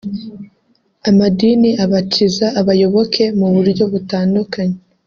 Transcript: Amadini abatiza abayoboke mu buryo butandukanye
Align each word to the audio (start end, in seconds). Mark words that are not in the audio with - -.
Amadini 1.09 1.69
abatiza 1.85 2.47
abayoboke 2.59 3.23
mu 3.39 3.47
buryo 3.55 3.83
butandukanye 3.93 4.77